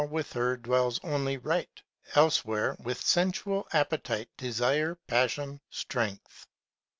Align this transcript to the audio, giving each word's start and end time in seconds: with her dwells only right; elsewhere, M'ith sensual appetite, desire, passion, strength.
with 0.09 0.33
her 0.33 0.57
dwells 0.57 0.99
only 1.03 1.37
right; 1.37 1.83
elsewhere, 2.15 2.75
M'ith 2.79 3.03
sensual 3.05 3.67
appetite, 3.71 4.29
desire, 4.35 4.95
passion, 5.05 5.61
strength. 5.69 6.47